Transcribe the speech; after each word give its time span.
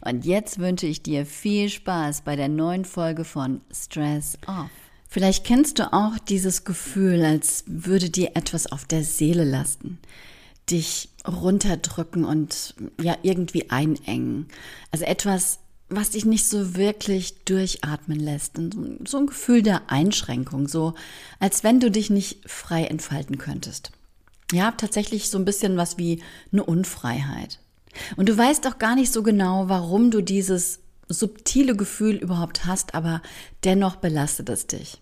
Und 0.00 0.24
jetzt 0.24 0.58
wünsche 0.58 0.86
ich 0.86 1.02
dir 1.02 1.26
viel 1.26 1.68
Spaß 1.68 2.22
bei 2.22 2.36
der 2.36 2.48
neuen 2.48 2.84
Folge 2.84 3.24
von 3.24 3.60
Stress 3.70 4.38
Off. 4.46 4.70
Vielleicht 5.08 5.44
kennst 5.44 5.78
du 5.78 5.92
auch 5.92 6.18
dieses 6.18 6.64
Gefühl, 6.64 7.24
als 7.24 7.64
würde 7.66 8.10
dir 8.10 8.32
etwas 8.34 8.70
auf 8.70 8.84
der 8.84 9.04
Seele 9.04 9.44
lasten, 9.44 9.98
dich 10.68 11.08
runterdrücken 11.26 12.24
und 12.24 12.74
ja 13.00 13.16
irgendwie 13.22 13.70
einengen. 13.70 14.48
Also 14.90 15.04
etwas, 15.04 15.60
was 15.88 16.10
dich 16.10 16.24
nicht 16.24 16.46
so 16.48 16.74
wirklich 16.74 17.44
durchatmen 17.44 18.18
lässt. 18.18 18.58
Und 18.58 19.08
so 19.08 19.18
ein 19.18 19.26
Gefühl 19.26 19.62
der 19.62 19.90
Einschränkung, 19.90 20.68
so 20.68 20.94
als 21.38 21.62
wenn 21.64 21.80
du 21.80 21.90
dich 21.90 22.10
nicht 22.10 22.50
frei 22.50 22.84
entfalten 22.84 23.38
könntest. 23.38 23.92
Ja, 24.52 24.72
tatsächlich 24.72 25.28
so 25.30 25.38
ein 25.38 25.44
bisschen 25.44 25.76
was 25.76 25.98
wie 25.98 26.22
eine 26.52 26.64
Unfreiheit. 26.64 27.60
Und 28.16 28.28
du 28.28 28.36
weißt 28.36 28.66
auch 28.66 28.78
gar 28.78 28.94
nicht 28.94 29.12
so 29.12 29.22
genau, 29.22 29.68
warum 29.68 30.10
du 30.10 30.20
dieses 30.20 30.80
subtile 31.08 31.76
Gefühl 31.76 32.16
überhaupt 32.16 32.66
hast, 32.66 32.94
aber 32.94 33.22
dennoch 33.64 33.96
belastet 33.96 34.48
es 34.48 34.66
dich. 34.66 35.00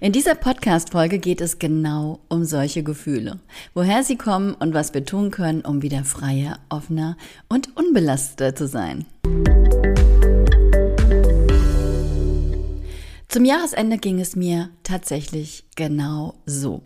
In 0.00 0.12
dieser 0.12 0.34
Podcast-Folge 0.34 1.18
geht 1.18 1.40
es 1.40 1.58
genau 1.58 2.20
um 2.28 2.44
solche 2.44 2.82
Gefühle, 2.82 3.40
woher 3.74 4.04
sie 4.04 4.16
kommen 4.16 4.54
und 4.54 4.74
was 4.74 4.94
wir 4.94 5.04
tun 5.04 5.30
können, 5.30 5.62
um 5.62 5.82
wieder 5.82 6.04
freier, 6.04 6.58
offener 6.68 7.16
und 7.48 7.76
unbelasteter 7.76 8.54
zu 8.54 8.68
sein. 8.68 9.06
Zum 13.28 13.46
Jahresende 13.46 13.96
ging 13.96 14.20
es 14.20 14.36
mir 14.36 14.68
tatsächlich 14.82 15.64
genau 15.74 16.34
so. 16.44 16.82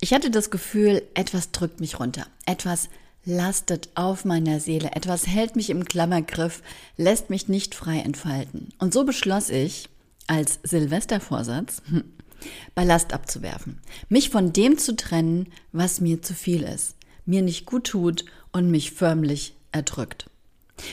Ich 0.00 0.14
hatte 0.14 0.30
das 0.30 0.50
Gefühl, 0.50 1.02
etwas 1.14 1.52
drückt 1.52 1.80
mich 1.80 2.00
runter, 2.00 2.26
etwas 2.46 2.88
lastet 3.24 3.90
auf 3.94 4.24
meiner 4.24 4.60
Seele, 4.60 4.92
etwas 4.92 5.26
hält 5.26 5.56
mich 5.56 5.70
im 5.70 5.84
Klammergriff, 5.84 6.62
lässt 6.96 7.30
mich 7.30 7.48
nicht 7.48 7.74
frei 7.74 7.98
entfalten. 7.98 8.68
Und 8.78 8.92
so 8.92 9.04
beschloss 9.04 9.50
ich, 9.50 9.88
als 10.26 10.60
Silvestervorsatz, 10.62 11.82
Ballast 12.74 13.12
abzuwerfen, 13.12 13.80
mich 14.08 14.30
von 14.30 14.52
dem 14.52 14.78
zu 14.78 14.96
trennen, 14.96 15.48
was 15.72 16.00
mir 16.00 16.22
zu 16.22 16.34
viel 16.34 16.62
ist, 16.62 16.96
mir 17.26 17.42
nicht 17.42 17.66
gut 17.66 17.84
tut 17.84 18.24
und 18.52 18.70
mich 18.70 18.92
förmlich 18.92 19.54
erdrückt. 19.72 20.30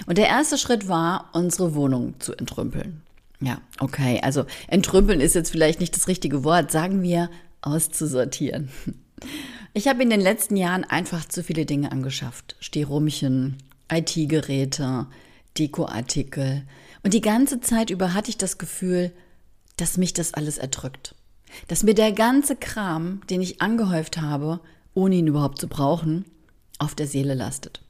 Und 0.05 0.17
der 0.17 0.27
erste 0.27 0.57
Schritt 0.57 0.89
war, 0.89 1.29
unsere 1.33 1.73
Wohnung 1.73 2.19
zu 2.19 2.35
entrümpeln. 2.35 3.03
Ja, 3.39 3.61
okay, 3.79 4.19
also 4.21 4.45
entrümpeln 4.67 5.21
ist 5.21 5.35
jetzt 5.35 5.51
vielleicht 5.51 5.79
nicht 5.79 5.95
das 5.95 6.07
richtige 6.07 6.43
Wort, 6.43 6.71
sagen 6.71 7.01
wir 7.01 7.29
auszusortieren. 7.61 8.69
Ich 9.77 9.87
habe 9.87 10.01
in 10.01 10.09
den 10.09 10.21
letzten 10.21 10.57
Jahren 10.57 10.85
einfach 10.85 11.23
zu 11.27 11.43
viele 11.43 11.67
Dinge 11.67 11.91
angeschafft. 11.91 12.55
Stehrumchen, 12.59 13.57
IT-Geräte, 13.91 15.05
Dekoartikel. 15.55 16.63
Und 17.03 17.13
die 17.13 17.21
ganze 17.21 17.61
Zeit 17.61 17.91
über 17.91 18.15
hatte 18.15 18.31
ich 18.31 18.39
das 18.39 18.57
Gefühl, 18.57 19.11
dass 19.75 19.99
mich 19.99 20.13
das 20.13 20.33
alles 20.33 20.57
erdrückt. 20.57 21.13
Dass 21.67 21.83
mir 21.83 21.93
der 21.93 22.11
ganze 22.11 22.55
Kram, 22.55 23.21
den 23.29 23.39
ich 23.39 23.61
angehäuft 23.61 24.19
habe, 24.19 24.61
ohne 24.95 25.13
ihn 25.13 25.27
überhaupt 25.27 25.61
zu 25.61 25.67
brauchen, 25.67 26.25
auf 26.79 26.95
der 26.95 27.05
Seele 27.05 27.35
lastet. 27.35 27.83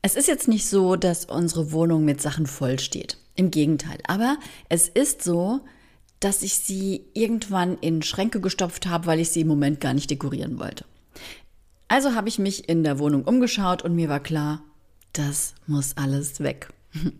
Es 0.00 0.16
ist 0.16 0.26
jetzt 0.26 0.48
nicht 0.48 0.66
so, 0.66 0.96
dass 0.96 1.26
unsere 1.26 1.70
Wohnung 1.70 2.06
mit 2.06 2.22
Sachen 2.22 2.46
voll 2.46 2.78
steht. 2.78 3.18
Im 3.34 3.50
Gegenteil. 3.50 3.98
Aber 4.06 4.38
es 4.70 4.88
ist 4.88 5.22
so, 5.22 5.60
dass 6.20 6.42
ich 6.42 6.54
sie 6.54 7.04
irgendwann 7.14 7.78
in 7.78 8.02
Schränke 8.02 8.40
gestopft 8.40 8.86
habe, 8.86 9.06
weil 9.06 9.20
ich 9.20 9.30
sie 9.30 9.42
im 9.42 9.48
Moment 9.48 9.80
gar 9.80 9.94
nicht 9.94 10.10
dekorieren 10.10 10.58
wollte. 10.58 10.84
Also 11.88 12.14
habe 12.14 12.28
ich 12.28 12.38
mich 12.38 12.68
in 12.68 12.84
der 12.84 12.98
Wohnung 12.98 13.24
umgeschaut 13.24 13.82
und 13.82 13.94
mir 13.94 14.08
war 14.08 14.20
klar, 14.20 14.62
das 15.12 15.54
muss 15.66 15.96
alles 15.96 16.40
weg. 16.40 16.68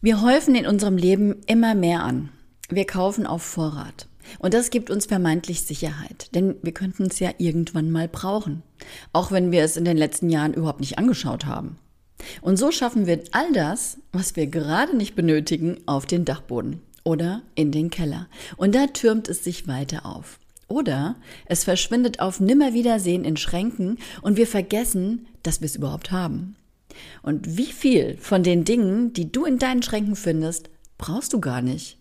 Wir 0.00 0.20
häufen 0.20 0.54
in 0.54 0.66
unserem 0.66 0.98
Leben 0.98 1.36
immer 1.46 1.74
mehr 1.74 2.02
an. 2.02 2.28
Wir 2.68 2.86
kaufen 2.86 3.26
auf 3.26 3.42
Vorrat. 3.42 4.06
Und 4.38 4.52
das 4.52 4.68
gibt 4.68 4.90
uns 4.90 5.06
vermeintlich 5.06 5.62
Sicherheit, 5.62 6.34
denn 6.34 6.56
wir 6.62 6.72
könnten 6.72 7.04
es 7.04 7.20
ja 7.20 7.30
irgendwann 7.38 7.90
mal 7.90 8.08
brauchen, 8.08 8.62
auch 9.14 9.32
wenn 9.32 9.50
wir 9.50 9.62
es 9.64 9.78
in 9.78 9.86
den 9.86 9.96
letzten 9.96 10.28
Jahren 10.28 10.52
überhaupt 10.52 10.80
nicht 10.80 10.98
angeschaut 10.98 11.46
haben. 11.46 11.78
Und 12.42 12.58
so 12.58 12.70
schaffen 12.70 13.06
wir 13.06 13.22
all 13.32 13.50
das, 13.52 13.98
was 14.12 14.36
wir 14.36 14.46
gerade 14.46 14.94
nicht 14.94 15.14
benötigen, 15.14 15.78
auf 15.86 16.04
den 16.04 16.24
Dachboden 16.26 16.82
oder 17.04 17.42
in 17.54 17.70
den 17.70 17.90
Keller. 17.90 18.28
Und 18.56 18.74
da 18.74 18.86
türmt 18.88 19.28
es 19.28 19.44
sich 19.44 19.68
weiter 19.68 20.06
auf. 20.06 20.40
Oder 20.66 21.16
es 21.46 21.64
verschwindet 21.64 22.20
auf 22.20 22.40
Nimmerwiedersehen 22.40 23.24
in 23.24 23.36
Schränken 23.36 23.98
und 24.22 24.36
wir 24.36 24.46
vergessen, 24.46 25.26
dass 25.42 25.60
wir 25.60 25.66
es 25.66 25.76
überhaupt 25.76 26.10
haben. 26.10 26.56
Und 27.22 27.56
wie 27.56 27.66
viel 27.66 28.16
von 28.16 28.42
den 28.42 28.64
Dingen, 28.64 29.12
die 29.12 29.30
du 29.30 29.44
in 29.44 29.58
deinen 29.58 29.82
Schränken 29.82 30.16
findest, 30.16 30.70
brauchst 30.96 31.32
du 31.32 31.40
gar 31.40 31.60
nicht. 31.60 31.98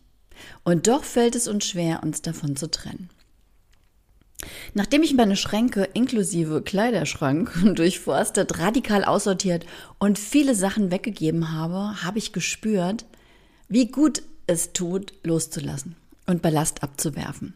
Und 0.63 0.87
doch 0.87 1.03
fällt 1.03 1.35
es 1.35 1.47
uns 1.47 1.65
schwer, 1.65 2.01
uns 2.03 2.21
davon 2.21 2.55
zu 2.55 2.69
trennen. 2.69 3.09
Nachdem 4.73 5.03
ich 5.03 5.13
meine 5.13 5.35
Schränke 5.35 5.87
inklusive 5.93 6.61
Kleiderschrank 6.61 7.51
durchforstet, 7.75 8.59
radikal 8.59 9.03
aussortiert 9.03 9.65
und 9.99 10.19
viele 10.19 10.55
Sachen 10.55 10.91
weggegeben 10.91 11.51
habe, 11.51 12.03
habe 12.03 12.17
ich 12.17 12.33
gespürt, 12.33 13.05
wie 13.67 13.87
gut 13.87 14.21
es 14.47 14.73
tut, 14.73 15.13
loszulassen 15.23 15.95
und 16.27 16.41
Ballast 16.41 16.83
abzuwerfen. 16.83 17.53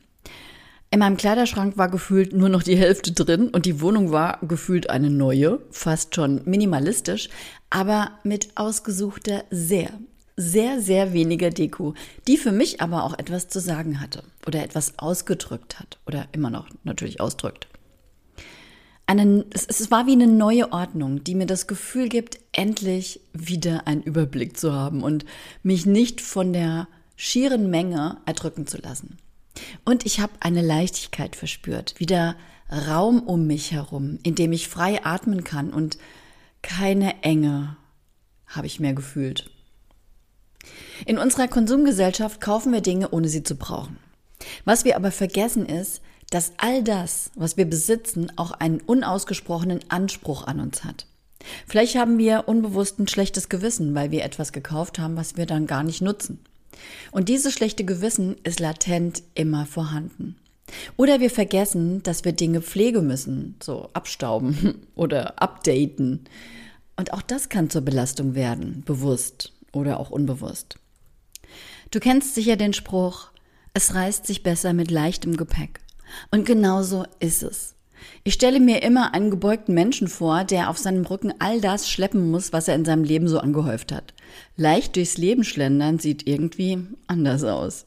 In 0.90 1.00
meinem 1.00 1.18
Kleiderschrank 1.18 1.78
war 1.78 1.90
gefühlt 1.90 2.34
nur 2.34 2.48
noch 2.48 2.64
die 2.64 2.78
Hälfte 2.78 3.12
drin 3.12 3.50
und 3.50 3.66
die 3.66 3.82
Wohnung 3.82 4.12
war 4.12 4.40
gefühlt 4.42 4.90
eine 4.90 5.10
neue, 5.10 5.60
fast 5.70 6.16
schon 6.16 6.42
minimalistisch, 6.46 7.30
aber 7.70 8.12
mit 8.24 8.50
ausgesuchter 8.56 9.44
sehr, 9.52 9.90
sehr, 10.38 10.80
sehr 10.80 11.12
weniger 11.12 11.50
Deko, 11.50 11.94
die 12.28 12.38
für 12.38 12.54
mich 12.54 12.80
aber 12.80 13.04
auch 13.04 13.18
etwas 13.20 13.50
zu 13.50 13.60
sagen 13.60 14.00
hatte 14.00 14.24
oder 14.46 14.64
etwas 14.64 14.98
ausgedrückt 14.98 15.80
hat 15.80 16.00
oder 16.08 16.26
immer 16.32 16.50
noch 16.50 16.70
natürlich 16.86 17.20
ausdrückt. 17.20 17.68
Eine, 19.08 19.46
es, 19.52 19.66
es 19.66 19.90
war 19.90 20.06
wie 20.06 20.12
eine 20.12 20.28
neue 20.28 20.72
Ordnung, 20.72 21.24
die 21.24 21.34
mir 21.34 21.46
das 21.46 21.66
Gefühl 21.66 22.10
gibt, 22.10 22.40
endlich 22.52 23.22
wieder 23.34 23.88
einen 23.88 24.04
Überblick 24.04 24.58
zu 24.58 24.74
haben 24.74 25.02
und 25.02 25.26
mich 25.64 25.86
nicht 25.86 26.22
von 26.22 26.54
der 26.54 26.88
schieren 27.16 27.70
Menge 27.70 28.18
erdrücken 28.26 28.68
zu 28.68 28.78
lassen. 28.78 29.18
Und 29.86 30.06
ich 30.06 30.20
habe 30.20 30.34
eine 30.42 30.62
Leichtigkeit 30.62 31.36
verspürt, 31.36 32.00
wieder 32.00 32.36
Raum 32.70 33.22
um 33.22 33.48
mich 33.48 33.72
herum, 33.72 34.20
in 34.24 34.36
dem 34.36 34.52
ich 34.52 34.68
frei 34.68 35.04
atmen 35.04 35.44
kann 35.44 35.72
und 35.72 35.98
keine 36.62 37.24
Enge 37.24 37.78
habe 38.46 38.68
ich 38.68 38.80
mehr 38.80 38.94
gefühlt. 38.94 39.50
In 41.06 41.18
unserer 41.18 41.48
Konsumgesellschaft 41.48 42.42
kaufen 42.42 42.74
wir 42.74 42.82
Dinge, 42.82 43.10
ohne 43.12 43.30
sie 43.30 43.44
zu 43.44 43.56
brauchen. 43.56 43.98
Was 44.66 44.86
wir 44.86 44.96
aber 44.96 45.12
vergessen 45.12 45.66
ist, 45.66 46.02
dass 46.30 46.54
all 46.58 46.84
das, 46.84 47.32
was 47.36 47.58
wir 47.58 47.66
besitzen, 47.66 48.32
auch 48.36 48.52
einen 48.52 48.82
unausgesprochenen 48.82 49.80
Anspruch 49.90 50.46
an 50.46 50.60
uns 50.60 50.84
hat. 50.84 51.06
Vielleicht 51.68 51.96
haben 51.96 52.18
wir 52.18 52.48
unbewusst 52.48 53.00
ein 53.00 53.08
schlechtes 53.08 53.50
Gewissen, 53.50 53.96
weil 53.96 54.12
wir 54.12 54.24
etwas 54.24 54.52
gekauft 54.52 55.00
haben, 55.00 55.16
was 55.16 55.38
wir 55.38 55.46
dann 55.46 55.68
gar 55.68 55.84
nicht 55.84 56.02
nutzen. 56.02 56.40
Und 57.12 57.30
dieses 57.30 57.54
schlechte 57.54 57.86
Gewissen 57.86 58.36
ist 58.44 58.60
latent 58.60 59.24
immer 59.36 59.66
vorhanden. 59.66 60.36
Oder 60.98 61.20
wir 61.20 61.30
vergessen, 61.30 62.04
dass 62.04 62.26
wir 62.26 62.34
Dinge 62.34 62.62
pflegen 62.62 63.08
müssen, 63.08 63.56
so 63.64 63.90
abstauben 63.94 64.88
oder 64.96 65.42
updaten. 65.42 66.26
Und 66.98 67.14
auch 67.14 67.22
das 67.22 67.50
kann 67.50 67.70
zur 67.70 67.82
Belastung 67.82 68.36
werden, 68.36 68.84
bewusst 68.86 69.54
oder 69.72 70.00
auch 70.00 70.10
unbewusst. 70.10 70.78
Du 71.92 72.00
kennst 72.00 72.36
sicher 72.36 72.58
den 72.58 72.74
Spruch, 72.74 73.30
es 73.74 73.94
reißt 73.94 74.26
sich 74.26 74.44
besser 74.44 74.74
mit 74.74 74.92
leichtem 74.92 75.38
Gepäck. 75.38 75.80
Und 76.32 76.46
genauso 76.46 77.06
ist 77.20 77.44
es. 77.44 77.76
Ich 78.24 78.34
stelle 78.34 78.60
mir 78.60 78.84
immer 78.84 79.14
einen 79.14 79.32
gebeugten 79.32 79.74
Menschen 79.74 80.08
vor, 80.08 80.44
der 80.44 80.70
auf 80.70 80.78
seinem 80.78 81.06
Rücken 81.06 81.34
all 81.40 81.62
das 81.62 81.90
schleppen 81.90 82.30
muss, 82.30 82.54
was 82.54 82.68
er 82.68 82.76
in 82.76 82.86
seinem 82.86 83.04
Leben 83.04 83.28
so 83.28 83.40
angehäuft 83.40 83.92
hat. 83.92 84.14
Leicht 84.56 84.96
durchs 84.96 85.18
Leben 85.18 85.44
schlendern 85.44 86.00
sieht 86.00 86.28
irgendwie 86.28 86.80
anders 87.08 87.44
aus. 87.44 87.86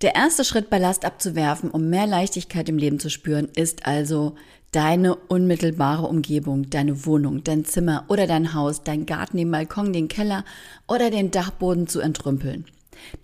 Der 0.00 0.14
erste 0.14 0.44
Schritt, 0.44 0.70
Ballast 0.70 1.04
abzuwerfen, 1.04 1.70
um 1.70 1.90
mehr 1.90 2.06
Leichtigkeit 2.06 2.68
im 2.68 2.78
Leben 2.78 3.00
zu 3.00 3.10
spüren, 3.10 3.48
ist 3.56 3.86
also 3.86 4.36
deine 4.70 5.16
unmittelbare 5.16 6.06
Umgebung, 6.06 6.70
deine 6.70 7.04
Wohnung, 7.04 7.42
dein 7.42 7.64
Zimmer 7.64 8.04
oder 8.08 8.26
dein 8.26 8.54
Haus, 8.54 8.84
dein 8.84 9.06
Garten, 9.06 9.38
den 9.38 9.50
Balkon, 9.50 9.92
den 9.92 10.08
Keller 10.08 10.44
oder 10.86 11.10
den 11.10 11.30
Dachboden 11.30 11.88
zu 11.88 12.00
entrümpeln. 12.00 12.64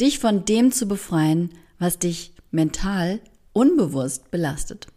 Dich 0.01 0.19
von 0.19 0.45
dem 0.45 0.73
zu 0.73 0.87
befreien, 0.87 1.51
was 1.79 1.99
dich 1.99 2.33
mental 2.51 3.21
unbewusst 3.55 4.31
belastet. 4.31 4.89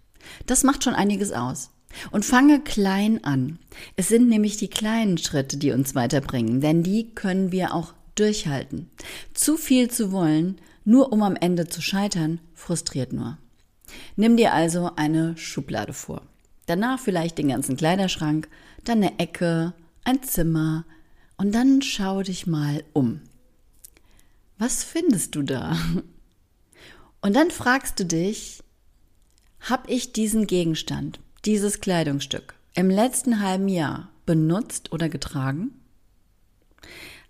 Das 0.46 0.64
macht 0.64 0.84
schon 0.84 0.94
einiges 0.96 1.32
aus. 1.32 1.72
Und 2.12 2.26
fange 2.26 2.60
klein 2.60 3.24
an. 3.24 3.60
Es 3.96 4.10
sind 4.10 4.28
nämlich 4.28 4.58
die 4.58 4.68
kleinen 4.68 5.18
Schritte, 5.18 5.56
die 5.56 5.72
uns 5.72 5.96
weiterbringen, 5.96 6.60
denn 6.60 6.84
die 6.84 7.16
können 7.16 7.54
wir 7.54 7.74
auch 7.74 7.94
durchhalten. 8.16 8.92
Zu 9.34 9.56
viel 9.56 9.90
zu 9.90 10.12
wollen, 10.12 10.60
nur 10.84 11.14
um 11.14 11.24
am 11.24 11.38
Ende 11.38 11.68
zu 11.68 11.82
scheitern, 11.82 12.40
frustriert 12.54 13.14
nur. 13.14 13.38
Nimm 14.18 14.36
dir 14.36 14.54
also 14.54 14.92
eine 14.96 15.38
Schublade 15.38 15.94
vor. 15.94 16.24
Danach 16.66 17.00
vielleicht 17.00 17.38
den 17.38 17.48
ganzen 17.48 17.78
Kleiderschrank, 17.78 18.50
dann 18.84 18.98
eine 18.98 19.18
Ecke, 19.20 19.74
ein 20.04 20.22
Zimmer 20.24 20.86
und 21.38 21.56
dann 21.56 21.82
schau 21.82 22.22
dich 22.22 22.48
mal 22.48 22.84
um. 22.94 23.22
Was 24.58 24.84
findest 24.84 25.36
du 25.36 25.44
da? 25.44 25.78
Und 27.22 27.36
dann 27.36 27.52
fragst 27.52 28.00
du 28.00 28.06
dich, 28.06 28.64
habe 29.60 29.92
ich 29.92 30.14
diesen 30.14 30.48
Gegenstand, 30.48 31.20
dieses 31.46 31.82
Kleidungsstück 31.82 32.56
im 32.76 32.90
letzten 32.90 33.42
halben 33.42 33.68
Jahr 33.68 34.10
benutzt 34.26 34.92
oder 34.92 35.10
getragen? 35.10 35.72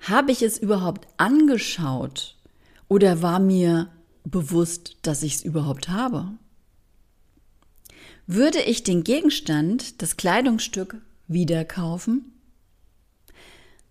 Habe 0.01 0.31
ich 0.31 0.41
es 0.41 0.57
überhaupt 0.57 1.07
angeschaut 1.17 2.35
oder 2.87 3.21
war 3.21 3.39
mir 3.39 3.89
bewusst, 4.23 4.97
dass 5.01 5.23
ich 5.23 5.35
es 5.35 5.43
überhaupt 5.43 5.89
habe? 5.89 6.33
Würde 8.27 8.59
ich 8.59 8.83
den 8.83 9.03
Gegenstand, 9.03 10.01
das 10.01 10.17
Kleidungsstück, 10.17 10.97
wieder 11.27 11.63
kaufen? 11.63 12.33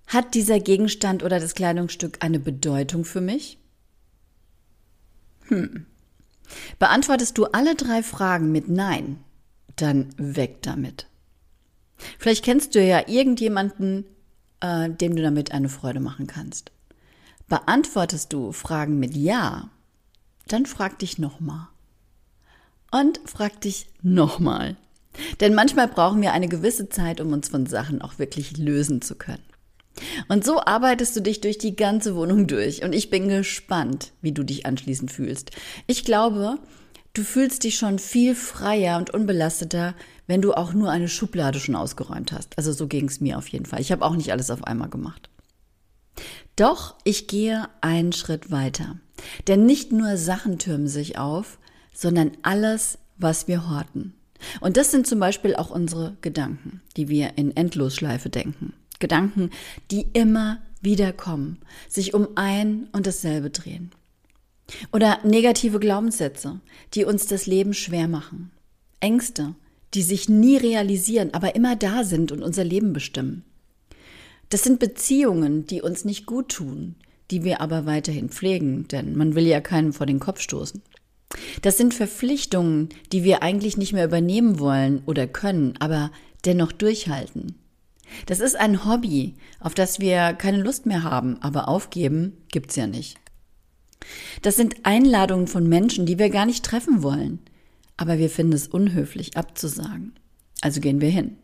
Hat 0.07 0.35
dieser 0.35 0.61
Gegenstand 0.61 1.23
oder 1.23 1.41
das 1.41 1.55
Kleidungsstück 1.55 2.19
eine 2.21 2.39
Bedeutung 2.39 3.05
für 3.05 3.21
mich? 3.21 3.59
Hm. 5.49 5.87
Beantwortest 6.79 7.39
du 7.39 7.47
alle 7.47 7.75
drei 7.75 8.03
Fragen 8.03 8.53
mit 8.53 8.69
Nein, 8.69 9.19
dann 9.77 10.09
weg 10.17 10.63
damit. 10.63 11.07
Vielleicht 12.19 12.45
kennst 12.45 12.75
du 12.75 12.83
ja 12.83 13.09
irgendjemanden, 13.09 14.05
äh, 14.61 14.91
dem 14.91 15.17
du 15.17 15.23
damit 15.23 15.53
eine 15.53 15.69
Freude 15.69 16.01
machen 16.01 16.27
kannst. 16.27 16.73
Beantwortest 17.49 18.33
du 18.33 18.53
Fragen 18.53 18.99
mit 18.99 19.15
Ja, 19.17 19.71
dann 20.49 20.67
frag 20.67 20.99
dich 20.99 21.19
nochmal. 21.19 21.69
Und 22.91 23.21
frag 23.25 23.61
dich 23.61 23.87
nochmal. 24.03 24.77
Denn 25.41 25.55
manchmal 25.55 25.89
brauchen 25.89 26.23
wir 26.23 26.33
eine 26.33 26.49
gewisse 26.49 26.89
Zeit, 26.89 27.21
um 27.21 27.33
uns 27.33 27.49
von 27.49 27.67
Sachen 27.67 28.03
auch 28.03 28.19
wirklich 28.19 28.57
lösen 28.57 29.03
zu 29.03 29.15
können. 29.15 29.43
Und 30.29 30.45
so 30.45 30.61
arbeitest 30.61 31.17
du 31.17 31.21
dich 31.21 31.41
durch 31.41 31.59
die 31.59 31.77
ganze 31.77 32.15
Wohnung 32.17 32.47
durch. 32.47 32.83
Und 32.83 32.95
ich 32.95 33.11
bin 33.11 33.29
gespannt, 33.29 34.13
wie 34.23 34.33
du 34.33 34.43
dich 34.43 34.67
anschließend 34.67 35.11
fühlst. 35.11 35.51
Ich 35.87 36.05
glaube, 36.05 36.59
du 37.15 37.23
fühlst 37.23 37.65
dich 37.65 37.77
schon 37.77 37.99
viel 37.99 38.35
freier 38.35 38.99
und 38.99 39.11
unbelasteter, 39.11 39.95
wenn 40.27 40.43
du 40.43 40.55
auch 40.55 40.73
nur 40.73 40.91
eine 40.91 41.09
Schublade 41.09 41.61
schon 41.61 41.77
ausgeräumt 41.77 42.33
hast. 42.33 42.57
Also 42.59 42.73
so 42.73 42.87
ging 42.87 43.07
es 43.09 43.21
mir 43.21 43.39
auf 43.39 43.49
jeden 43.49 43.67
Fall. 43.67 43.81
Ich 43.81 43.93
habe 43.93 44.05
auch 44.05 44.17
nicht 44.17 44.33
alles 44.33 44.51
auf 44.51 44.65
einmal 44.65 44.89
gemacht. 44.89 45.31
Doch 46.57 46.97
ich 47.05 47.27
gehe 47.27 47.69
einen 47.81 48.13
Schritt 48.13 48.51
weiter. 48.51 48.99
Denn 49.47 49.67
nicht 49.67 49.93
nur 49.93 50.17
Sachen 50.17 50.59
türmen 50.59 50.89
sich 50.89 51.19
auf, 51.19 51.59
sondern 51.95 52.33
alles, 52.43 52.99
was 53.17 53.49
wir 53.49 53.69
horten. 53.69 54.15
Und 54.61 54.77
das 54.77 54.91
sind 54.91 55.07
zum 55.07 55.19
Beispiel 55.19 55.57
auch 55.57 55.71
unsere 55.71 56.17
Gedanken, 56.21 56.83
die 56.97 57.09
wir 57.09 57.37
in 57.37 57.57
Endlosschleife 57.57 58.29
denken. 58.29 58.75
Gedanken, 58.99 59.51
die 59.91 60.07
immer 60.13 60.59
wieder 60.81 61.13
kommen, 61.13 61.59
sich 61.89 62.15
um 62.15 62.29
ein 62.37 62.89
und 62.93 63.07
dasselbe 63.07 63.51
drehen. 63.51 63.91
Oder 64.93 65.19
negative 65.25 65.79
Glaubenssätze, 65.79 66.61
die 66.95 67.05
uns 67.05 67.27
das 67.27 67.47
Leben 67.47 67.75
schwer 67.75 68.09
machen. 68.09 68.51
Ängste, 69.01 69.55
die 69.95 70.03
sich 70.03 70.29
nie 70.29 70.57
realisieren, 70.57 71.33
aber 71.33 71.55
immer 71.55 71.77
da 71.77 72.05
sind 72.05 72.33
und 72.33 72.43
unser 72.43 72.65
Leben 72.65 72.93
bestimmen. 72.93 73.45
Das 74.49 74.63
sind 74.63 74.79
Beziehungen, 74.79 75.67
die 75.67 75.83
uns 75.83 76.05
nicht 76.05 76.27
gut 76.27 76.49
tun, 76.51 76.97
die 77.31 77.45
wir 77.45 77.61
aber 77.61 77.87
weiterhin 77.87 78.29
pflegen, 78.29 78.87
denn 78.89 79.17
man 79.17 79.35
will 79.35 79.47
ja 79.47 79.61
keinen 79.61 79.93
vor 79.93 80.07
den 80.07 80.21
Kopf 80.21 80.41
stoßen. 80.41 80.83
Das 81.63 81.77
sind 81.77 81.95
Verpflichtungen, 81.95 82.91
die 83.13 83.25
wir 83.25 83.43
eigentlich 83.43 83.77
nicht 83.77 83.93
mehr 83.93 84.05
übernehmen 84.05 84.59
wollen 84.59 85.03
oder 85.07 85.27
können, 85.27 85.75
aber 85.81 86.13
dennoch 86.45 86.73
durchhalten. 86.73 87.57
Das 88.27 88.41
ist 88.41 88.57
ein 88.57 88.85
Hobby, 88.85 89.35
auf 89.61 89.75
das 89.75 90.01
wir 90.01 90.33
keine 90.35 90.63
Lust 90.63 90.87
mehr 90.87 91.03
haben, 91.03 91.41
aber 91.43 91.69
aufgeben 91.69 92.37
gibt's 92.51 92.77
ja 92.77 92.87
nicht. 92.87 93.19
Das 94.43 94.57
sind 94.57 94.85
Einladungen 94.85 95.47
von 95.47 95.69
Menschen, 95.69 96.07
die 96.07 96.19
wir 96.19 96.31
gar 96.31 96.47
nicht 96.47 96.65
treffen 96.65 97.03
wollen, 97.03 97.41
aber 97.97 98.19
wir 98.19 98.31
finden 98.31 98.53
es 98.53 98.69
unhöflich 98.69 99.37
abzusagen. 99.37 100.13
Also 100.61 100.81
gehen 100.81 101.01
wir 101.01 101.11
hin. 101.11 101.37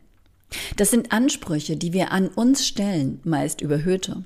Das 0.77 0.91
sind 0.91 1.11
Ansprüche, 1.11 1.77
die 1.77 1.93
wir 1.93 2.11
an 2.11 2.27
uns 2.27 2.65
stellen, 2.67 3.19
meist 3.23 3.61
überhöhte. 3.61 4.23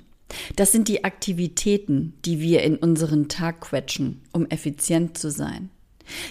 Das 0.56 0.72
sind 0.72 0.88
die 0.88 1.04
Aktivitäten, 1.04 2.14
die 2.24 2.40
wir 2.40 2.62
in 2.62 2.76
unseren 2.76 3.28
Tag 3.28 3.62
quetschen, 3.62 4.20
um 4.32 4.46
effizient 4.46 5.16
zu 5.16 5.30
sein. 5.30 5.70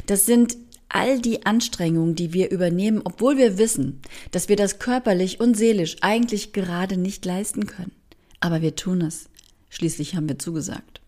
Das 0.05 0.25
sind 0.25 0.57
all 0.89 1.19
die 1.19 1.45
Anstrengungen, 1.45 2.15
die 2.15 2.33
wir 2.33 2.51
übernehmen, 2.51 3.01
obwohl 3.03 3.37
wir 3.37 3.57
wissen, 3.57 4.01
dass 4.31 4.49
wir 4.49 4.55
das 4.55 4.79
körperlich 4.79 5.39
und 5.39 5.55
seelisch 5.55 5.97
eigentlich 6.01 6.53
gerade 6.53 6.97
nicht 6.97 7.25
leisten 7.25 7.65
können. 7.67 7.91
Aber 8.39 8.61
wir 8.61 8.75
tun 8.75 9.01
es. 9.01 9.29
Schließlich 9.69 10.15
haben 10.15 10.29
wir 10.29 10.39
zugesagt. 10.39 11.01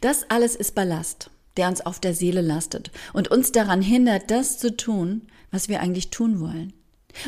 Das 0.00 0.28
alles 0.30 0.54
ist 0.54 0.74
Ballast, 0.74 1.30
der 1.56 1.68
uns 1.68 1.80
auf 1.80 2.00
der 2.00 2.14
Seele 2.14 2.40
lastet 2.40 2.90
und 3.12 3.28
uns 3.28 3.52
daran 3.52 3.82
hindert, 3.82 4.30
das 4.30 4.58
zu 4.58 4.76
tun, 4.76 5.22
was 5.50 5.68
wir 5.68 5.80
eigentlich 5.80 6.10
tun 6.10 6.40
wollen. 6.40 6.72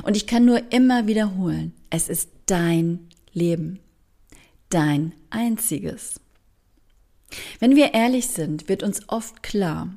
Und 0.02 0.16
ich 0.16 0.26
kann 0.26 0.44
nur 0.44 0.72
immer 0.72 1.06
wiederholen, 1.06 1.72
es 1.90 2.08
ist 2.08 2.30
dein 2.46 3.08
Leben, 3.32 3.78
dein 4.68 5.12
einziges. 5.30 6.20
Wenn 7.60 7.76
wir 7.76 7.94
ehrlich 7.94 8.28
sind, 8.28 8.68
wird 8.68 8.82
uns 8.82 9.08
oft 9.08 9.42
klar, 9.42 9.94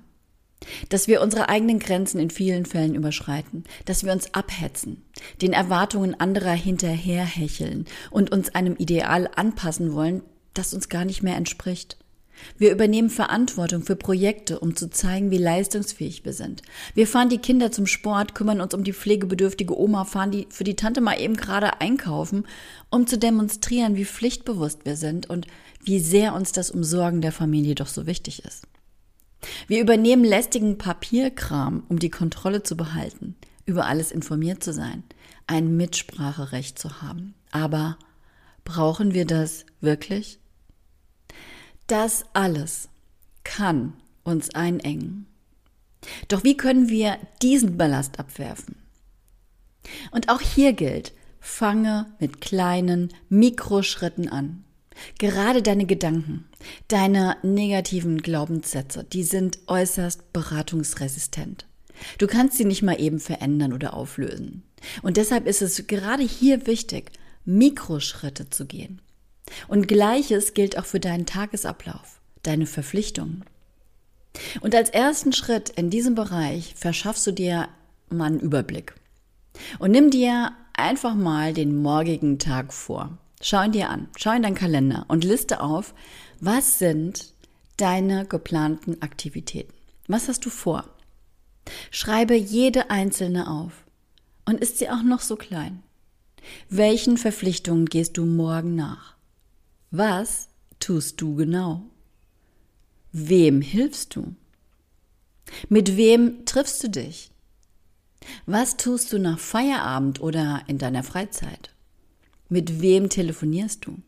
dass 0.90 1.08
wir 1.08 1.22
unsere 1.22 1.50
eigenen 1.50 1.80
Grenzen 1.80 2.20
in 2.20 2.30
vielen 2.30 2.66
Fällen 2.66 2.96
überschreiten, 2.96 3.64
dass 3.86 4.04
wir 4.04 4.12
uns 4.12 4.34
abhetzen, 4.34 5.04
den 5.42 5.54
Erwartungen 5.54 6.20
anderer 6.20 6.54
hinterherhecheln 6.54 7.86
und 8.12 8.32
uns 8.32 8.54
einem 8.56 8.76
Ideal 8.76 9.30
anpassen 9.36 9.94
wollen, 9.94 10.22
das 10.54 10.74
uns 10.74 10.90
gar 10.90 11.06
nicht 11.06 11.24
mehr 11.24 11.36
entspricht. 11.36 11.98
Wir 12.58 12.72
übernehmen 12.72 13.10
Verantwortung 13.10 13.84
für 13.84 13.96
Projekte, 13.96 14.60
um 14.60 14.76
zu 14.76 14.90
zeigen, 14.90 15.32
wie 15.32 15.38
leistungsfähig 15.38 16.26
wir 16.26 16.34
sind. 16.34 16.62
Wir 16.94 17.08
fahren 17.08 17.30
die 17.30 17.38
Kinder 17.38 17.72
zum 17.72 17.86
Sport, 17.86 18.36
kümmern 18.36 18.62
uns 18.62 18.74
um 18.74 18.84
die 18.84 18.94
pflegebedürftige 18.94 19.78
Oma, 19.78 20.06
fahren 20.06 20.32
die 20.32 20.48
für 20.50 20.64
die 20.64 20.76
Tante 20.76 21.02
mal 21.02 21.20
eben 21.20 21.36
gerade 21.36 21.82
einkaufen, 21.82 22.46
um 22.90 23.08
zu 23.08 23.18
demonstrieren, 23.18 23.96
wie 23.96 24.06
pflichtbewusst 24.06 24.86
wir 24.86 24.96
sind 24.96 25.30
und 25.30 25.48
wie 25.84 26.00
sehr 26.00 26.34
uns 26.34 26.52
das 26.52 26.72
Umsorgen 26.72 27.22
der 27.22 27.32
Familie 27.32 27.76
doch 27.76 27.88
so 27.88 28.06
wichtig 28.06 28.44
ist. 28.46 28.69
Wir 29.67 29.81
übernehmen 29.81 30.24
lästigen 30.24 30.77
Papierkram, 30.77 31.84
um 31.89 32.00
die 32.00 32.10
Kontrolle 32.10 32.63
zu 32.63 32.75
behalten, 32.75 33.36
über 33.65 33.86
alles 33.86 34.12
informiert 34.12 34.63
zu 34.63 34.74
sein, 34.74 35.03
ein 35.48 35.77
Mitspracherecht 35.77 36.77
zu 36.77 37.01
haben. 37.01 37.34
Aber 37.51 37.98
brauchen 38.65 39.13
wir 39.13 39.25
das 39.25 39.65
wirklich? 39.81 40.39
Das 41.88 42.25
alles 42.34 42.89
kann 43.43 43.93
uns 44.24 44.53
einengen. 44.53 45.25
Doch 46.27 46.43
wie 46.43 46.55
können 46.55 46.89
wir 46.89 47.17
diesen 47.41 47.77
Ballast 47.77 48.19
abwerfen? 48.19 48.75
Und 50.12 50.29
auch 50.29 50.41
hier 50.41 50.74
gilt, 50.74 51.13
fange 51.39 52.05
mit 52.19 52.41
kleinen 52.41 53.10
Mikroschritten 53.29 54.29
an. 54.29 54.63
Gerade 55.18 55.62
deine 55.62 55.86
Gedanken, 55.86 56.46
deine 56.88 57.38
negativen 57.44 58.22
Glaubenssätze, 58.22 59.03
die 59.03 59.24
sind 59.24 59.60
äußerst 59.68 60.34
beratungsresistent. 60.34 61.65
Du 62.18 62.27
kannst 62.27 62.58
sie 62.58 62.65
nicht 62.65 62.82
mal 62.82 63.00
eben 63.00 63.20
verändern 63.20 63.74
oder 63.74 63.94
auflösen. 63.94 64.63
Und 65.01 65.18
deshalb 65.18 65.48
ist 65.48 65.62
es 65.62 65.88
gerade 65.88 66.24
hier 66.24 66.68
wichtig, 66.68 67.12
Mikroschritte 67.46 68.50
zu 68.50 68.65
gehen. 68.65 69.01
Und 69.68 69.88
gleiches 69.88 70.53
gilt 70.53 70.77
auch 70.77 70.86
für 70.86 71.00
deinen 71.00 71.25
Tagesablauf, 71.25 72.22
deine 72.44 72.65
Verpflichtungen. 72.65 73.44
Und 74.62 74.75
als 74.75 74.89
ersten 74.89 75.34
Schritt 75.34 75.70
in 75.70 75.89
diesem 75.89 76.15
Bereich 76.15 76.75
verschaffst 76.75 77.25
du 77.27 77.32
dir 77.32 77.68
mal 78.10 78.25
einen 78.25 78.39
Überblick. 78.39 78.94
Und 79.79 79.91
nimm 79.91 80.12
dir 80.12 80.51
einfach 80.74 81.15
mal 81.15 81.53
den 81.53 81.75
morgigen 81.75 82.39
Tag 82.39 82.72
vor. 82.74 83.18
Schau 83.41 83.63
ihn 83.63 83.72
dir 83.72 83.89
an, 83.89 84.10
schau 84.17 84.31
in 84.31 84.43
deinen 84.43 84.55
Kalender 84.55 85.05
und 85.08 85.24
liste 85.24 85.62
auf, 85.62 85.93
was 86.41 86.79
sind 86.79 87.34
deine 87.77 88.25
geplanten 88.25 89.01
Aktivitäten. 89.01 89.74
Was 90.08 90.27
hast 90.27 90.46
du 90.46 90.50
vor? 90.50 90.84
Schreibe 91.91 92.36
jede 92.36 92.89
einzelne 92.89 93.50
auf. 93.50 93.86
Und 94.46 94.60
ist 94.60 94.79
sie 94.79 94.89
auch 94.89 95.03
noch 95.03 95.22
so 95.22 95.36
klein? 95.36 95.84
Welchen 96.69 97.17
Verpflichtungen 97.17 97.86
gehst 97.86 98.17
du 98.17 98.25
morgen 98.25 98.75
nach? 98.75 99.15
Was 99.91 100.50
tust 100.79 101.22
du 101.22 101.36
genau? 101.36 101.84
Wem 103.12 103.62
hilfst 103.62 104.15
du? 104.15 104.36
Mit 105.67 105.98
wem 105.98 106.46
triffst 106.46 106.84
du 106.84 106.89
dich? 106.89 107.31
Was 108.46 108.77
tust 108.77 109.13
du 109.13 109.19
nach 109.19 109.39
Feierabend 109.39 110.19
oder 110.22 110.62
in 110.67 110.77
deiner 110.77 111.03
Freizeit? 111.03 111.72
Mit 112.50 112.82
wem 112.82 113.10
telefonierst 113.10 113.86
du? 113.86 114.00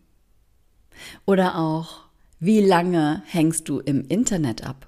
Oder 1.26 1.58
auch, 1.58 2.06
wie 2.40 2.60
lange 2.60 3.24
hängst 3.28 3.70
du 3.70 3.80
im 3.80 4.08
Internet 4.08 4.64
ab? 4.64 4.88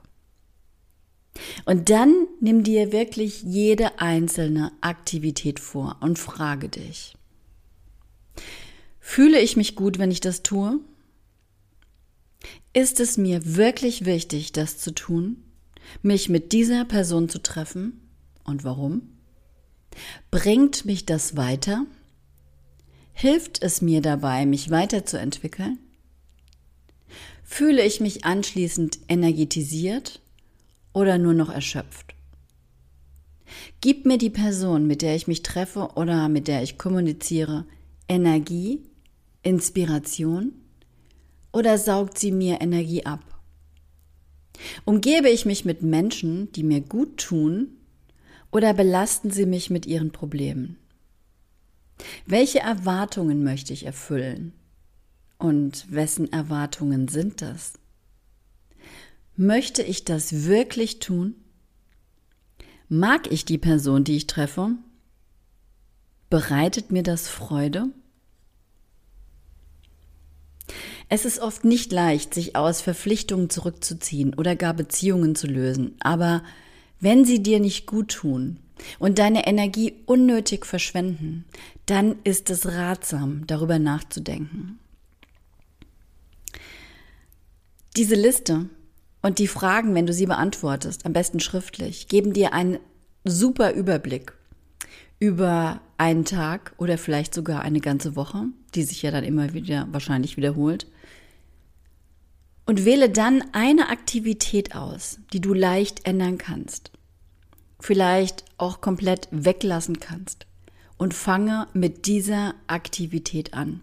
Und 1.65 1.89
dann 1.89 2.27
nimm 2.39 2.63
dir 2.63 2.91
wirklich 2.91 3.43
jede 3.43 3.99
einzelne 3.99 4.71
Aktivität 4.81 5.59
vor 5.59 5.97
und 6.01 6.19
frage 6.19 6.69
dich, 6.69 7.15
fühle 8.99 9.39
ich 9.39 9.55
mich 9.55 9.75
gut, 9.75 9.99
wenn 9.99 10.11
ich 10.11 10.19
das 10.19 10.43
tue? 10.43 10.79
Ist 12.73 12.99
es 12.99 13.17
mir 13.17 13.55
wirklich 13.55 14.05
wichtig, 14.05 14.51
das 14.51 14.79
zu 14.79 14.93
tun? 14.93 15.43
Mich 16.01 16.29
mit 16.29 16.51
dieser 16.53 16.85
Person 16.85 17.29
zu 17.29 17.41
treffen? 17.41 18.01
Und 18.43 18.63
warum? 18.63 19.09
Bringt 20.31 20.85
mich 20.85 21.05
das 21.05 21.37
weiter? 21.37 21.85
Hilft 23.13 23.61
es 23.61 23.81
mir 23.81 24.01
dabei, 24.01 24.45
mich 24.45 24.69
weiterzuentwickeln? 24.69 25.79
Fühle 27.43 27.85
ich 27.85 27.99
mich 27.99 28.25
anschließend 28.25 28.99
energetisiert 29.07 30.21
oder 30.91 31.17
nur 31.17 31.33
noch 31.33 31.49
erschöpft? 31.49 32.15
Gibt 33.81 34.05
mir 34.05 34.17
die 34.17 34.29
Person, 34.29 34.87
mit 34.87 35.01
der 35.01 35.15
ich 35.15 35.27
mich 35.27 35.43
treffe 35.43 35.89
oder 35.95 36.29
mit 36.29 36.47
der 36.47 36.63
ich 36.63 36.77
kommuniziere, 36.77 37.65
Energie, 38.07 38.81
Inspiration 39.43 40.53
oder 41.51 41.77
saugt 41.77 42.17
sie 42.17 42.31
mir 42.31 42.61
Energie 42.61 43.05
ab? 43.05 43.21
Umgebe 44.85 45.29
ich 45.29 45.45
mich 45.45 45.65
mit 45.65 45.81
Menschen, 45.81 46.51
die 46.53 46.63
mir 46.63 46.81
gut 46.81 47.17
tun 47.17 47.69
oder 48.51 48.73
belasten 48.73 49.31
sie 49.31 49.45
mich 49.45 49.69
mit 49.69 49.85
ihren 49.85 50.11
Problemen? 50.11 50.77
Welche 52.25 52.59
Erwartungen 52.59 53.43
möchte 53.43 53.73
ich 53.73 53.85
erfüllen? 53.85 54.53
Und 55.37 55.91
wessen 55.91 56.31
Erwartungen 56.31 57.07
sind 57.07 57.41
das? 57.41 57.73
Möchte 59.35 59.81
ich 59.81 60.05
das 60.05 60.45
wirklich 60.45 60.99
tun? 60.99 61.35
Mag 62.87 63.31
ich 63.31 63.45
die 63.45 63.57
Person, 63.57 64.03
die 64.03 64.15
ich 64.15 64.27
treffe? 64.27 64.71
Bereitet 66.29 66.91
mir 66.91 67.03
das 67.03 67.27
Freude? 67.27 67.89
Es 71.09 71.25
ist 71.25 71.39
oft 71.39 71.65
nicht 71.65 71.91
leicht, 71.91 72.33
sich 72.33 72.55
aus 72.55 72.81
Verpflichtungen 72.81 73.49
zurückzuziehen 73.49 74.33
oder 74.33 74.55
gar 74.55 74.73
Beziehungen 74.73 75.35
zu 75.35 75.47
lösen, 75.47 75.95
aber 75.99 76.43
wenn 76.99 77.25
sie 77.25 77.43
dir 77.43 77.59
nicht 77.59 77.85
gut 77.85 78.13
tun 78.13 78.62
und 78.99 79.19
deine 79.19 79.47
Energie 79.47 79.93
unnötig 80.05 80.65
verschwenden, 80.65 81.45
dann 81.85 82.15
ist 82.23 82.49
es 82.49 82.67
ratsam, 82.67 83.45
darüber 83.47 83.79
nachzudenken. 83.79 84.79
Diese 87.95 88.15
Liste 88.15 88.69
und 89.21 89.39
die 89.39 89.47
Fragen, 89.47 89.93
wenn 89.95 90.05
du 90.05 90.13
sie 90.13 90.25
beantwortest, 90.25 91.05
am 91.05 91.13
besten 91.13 91.39
schriftlich, 91.39 92.07
geben 92.07 92.33
dir 92.33 92.53
einen 92.53 92.79
super 93.23 93.73
Überblick 93.73 94.33
über 95.19 95.79
einen 95.97 96.25
Tag 96.25 96.73
oder 96.77 96.97
vielleicht 96.97 97.33
sogar 97.33 97.61
eine 97.61 97.79
ganze 97.79 98.15
Woche, 98.15 98.45
die 98.75 98.83
sich 98.83 99.01
ja 99.01 99.11
dann 99.11 99.23
immer 99.23 99.53
wieder 99.53 99.87
wahrscheinlich 99.91 100.35
wiederholt 100.35 100.87
und 102.65 102.85
wähle 102.85 103.09
dann 103.09 103.43
eine 103.53 103.89
Aktivität 103.89 104.75
aus, 104.75 105.19
die 105.31 105.41
du 105.41 105.53
leicht 105.53 106.05
ändern 106.07 106.37
kannst. 106.37 106.91
Vielleicht 107.85 108.45
auch 108.57 108.79
komplett 108.79 109.27
weglassen 109.31 109.99
kannst. 109.99 110.45
Und 110.95 111.13
fange 111.13 111.67
mit 111.73 112.05
dieser 112.05 112.55
Aktivität 112.65 113.53
an. 113.53 113.81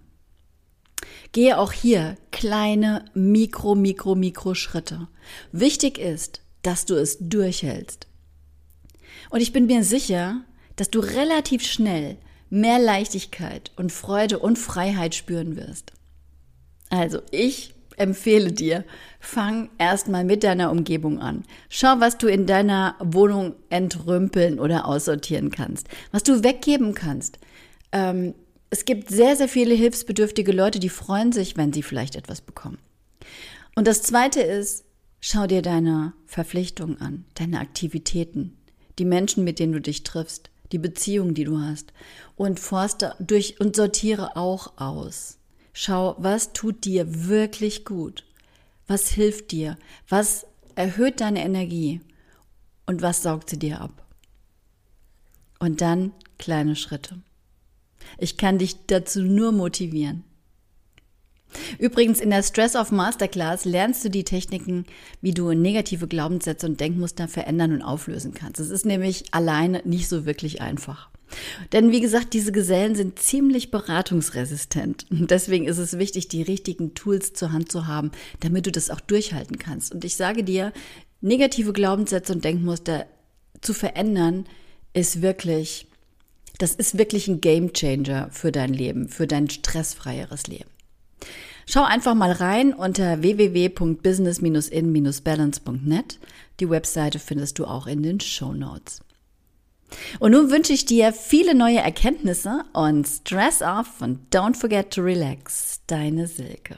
Gehe 1.33 1.59
auch 1.59 1.73
hier 1.73 2.17
kleine 2.33 3.05
Mikro, 3.13 3.75
Mikro, 3.75 4.15
Mikro 4.15 4.55
Schritte. 4.55 5.09
Wichtig 5.53 5.99
ist, 5.99 6.41
dass 6.63 6.87
du 6.87 6.95
es 6.95 7.19
durchhältst. 7.21 8.07
Und 9.29 9.43
ich 9.43 9.53
bin 9.53 9.67
mir 9.67 9.85
sicher, 9.85 10.47
dass 10.77 10.89
du 10.89 11.01
relativ 11.01 11.63
schnell 11.63 12.17
mehr 12.49 12.79
Leichtigkeit 12.79 13.71
und 13.77 13.93
Freude 13.93 14.39
und 14.39 14.59
Freiheit 14.59 15.15
spüren 15.15 15.57
wirst. 15.57 15.93
Also 16.89 17.21
ich 17.33 17.75
empfehle 18.01 18.51
dir, 18.53 18.85
fang 19.21 19.71
erstmal 19.79 20.25
mit 20.25 20.43
deiner 20.43 20.71
Umgebung 20.71 21.21
an. 21.21 21.45
Schau, 21.69 22.01
was 22.01 22.19
du 22.19 22.27
in 22.27 22.47
deiner 22.47 22.97
Wohnung 23.01 23.55
entrümpeln 23.69 24.59
oder 24.59 24.87
aussortieren 24.87 25.51
kannst, 25.51 25.89
was 26.11 26.23
du 26.23 26.43
weggeben 26.43 26.95
kannst. 26.95 27.39
Ähm, 27.93 28.35
es 28.71 28.85
gibt 28.85 29.11
sehr, 29.11 29.37
sehr 29.37 29.49
viele 29.49 29.75
hilfsbedürftige 29.75 30.53
Leute, 30.53 30.79
die 30.79 30.89
freuen 30.89 31.33
sich, 31.33 31.57
wenn 31.57 31.73
sie 31.73 31.83
vielleicht 31.83 32.17
etwas 32.17 32.41
bekommen. 32.41 32.79
Und 33.75 33.87
das 33.87 34.03
Zweite 34.03 34.41
ist, 34.41 34.85
schau 35.21 35.47
dir 35.47 35.61
deine 35.61 36.15
Verpflichtungen 36.27 37.01
an, 37.01 37.25
deine 37.35 37.61
Aktivitäten, 37.61 38.57
die 38.99 39.05
Menschen, 39.05 39.45
mit 39.45 39.59
denen 39.59 39.73
du 39.73 39.81
dich 39.81 40.05
triffst, 40.05 40.51
die 40.73 40.79
Beziehungen, 40.79 41.35
die 41.35 41.45
du 41.45 41.59
hast 41.59 41.93
und 42.37 42.61
forste 42.61 43.15
durch 43.19 43.61
und 43.61 43.75
sortiere 43.77 44.37
auch 44.37 44.79
aus. 44.79 45.40
Schau, 45.73 46.17
was 46.19 46.53
tut 46.53 46.85
dir 46.85 47.29
wirklich 47.29 47.85
gut? 47.85 48.25
Was 48.87 49.09
hilft 49.09 49.53
dir? 49.53 49.79
Was 50.09 50.47
erhöht 50.75 51.21
deine 51.21 51.45
Energie? 51.45 52.01
Und 52.87 53.03
was 53.03 53.23
saugt 53.23 53.51
sie 53.51 53.59
dir 53.59 53.81
ab? 53.81 54.05
Und 55.59 55.81
dann 55.81 56.13
kleine 56.39 56.75
Schritte. 56.75 57.21
Ich 58.19 58.37
kann 58.37 58.59
dich 58.59 58.87
dazu 58.87 59.21
nur 59.21 59.53
motivieren. 59.53 60.25
Übrigens, 61.79 62.21
in 62.21 62.31
der 62.31 62.43
Stress 62.43 62.77
of 62.77 62.93
Masterclass 62.93 63.65
lernst 63.65 64.05
du 64.05 64.09
die 64.09 64.25
Techniken, 64.25 64.87
wie 65.21 65.33
du 65.33 65.53
negative 65.53 66.07
Glaubenssätze 66.07 66.67
und 66.67 66.81
Denkmuster 66.81 67.29
verändern 67.29 67.73
und 67.73 67.83
auflösen 67.83 68.35
kannst. 68.35 68.61
Es 68.61 68.71
ist 68.71 68.87
nämlich 68.87 69.33
alleine 69.33 69.83
nicht 69.85 70.09
so 70.09 70.27
wirklich 70.27 70.61
einfach. 70.61 71.10
Denn 71.73 71.93
wie 71.93 72.01
gesagt, 72.01 72.33
diese 72.33 72.53
Gesellen 72.53 72.95
sind 72.95 73.19
ziemlich 73.19 73.71
beratungsresistent. 73.71 75.07
Und 75.11 75.31
deswegen 75.31 75.67
ist 75.67 75.79
es 75.79 75.99
wichtig, 75.99 76.29
die 76.29 76.43
richtigen 76.43 76.95
Tools 76.95 77.33
zur 77.33 77.53
Hand 77.53 77.71
zu 77.71 77.87
haben, 77.87 78.11
damit 78.41 78.67
du 78.67 78.73
das 78.73 78.91
auch 78.91 79.01
durchhalten 79.01 79.59
kannst. 79.59 79.95
Und 79.95 80.05
ich 80.05 80.17
sage 80.17 80.45
dir, 80.45 80.73
negative 81.21 81.73
Glaubenssätze 81.73 82.33
und 82.33 82.45
Denkmuster 82.45 83.07
zu 83.61 83.75
verändern, 83.75 84.47
ist 84.93 85.23
wirklich, 85.23 85.87
das 86.59 86.75
ist 86.75 86.99
wirklich 86.99 87.29
ein 87.29 87.41
Gamechanger 87.41 88.29
für 88.33 88.53
dein 88.53 88.75
Leben, 88.75 89.09
für 89.09 89.27
dein 89.27 89.49
stressfreieres 89.49 90.47
Leben. 90.47 90.69
Schau 91.67 91.85
einfach 91.85 92.15
mal 92.15 92.33
rein 92.33 92.73
unter 92.73 93.21
www.business-in-balance.net. 93.23 96.19
Die 96.59 96.69
Webseite 96.69 97.21
findest 97.21 97.61
du 97.61 97.67
auch 97.67 97.87
in 97.87 98.03
den 98.03 98.19
Show 98.19 98.53
Notes. 98.53 99.03
Und 100.19 100.33
nun 100.33 100.51
wünsche 100.51 100.73
ich 100.73 100.85
dir 100.85 101.13
viele 101.13 101.55
neue 101.55 101.79
Erkenntnisse 101.79 102.65
und 102.73 103.07
Stress 103.07 103.63
off 103.63 104.01
und 104.01 104.35
don't 104.35 104.57
forget 104.57 104.91
to 104.91 105.03
relax. 105.03 105.81
Deine 105.87 106.27
Silke. 106.27 106.77